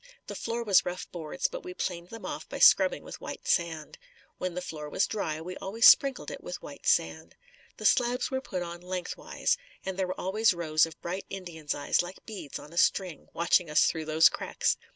[0.25, 3.99] The floor was rough boards, but we planed them off by scrubbing with white sand.
[4.39, 7.35] When the floor was dry, we always sprinkled it with white sand.
[7.77, 12.01] The slabs were put on lengthwise, and there were always rows of bright Indians' eyes
[12.01, 14.75] like beads on a string watching us through these cracks.